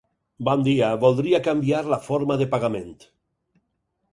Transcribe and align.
Bon 0.47 0.61
dia, 0.67 0.87
voldria 1.03 1.41
canviar 1.49 1.81
la 1.91 1.99
forma 2.07 2.39
de 2.43 2.49
pagament. 2.55 2.91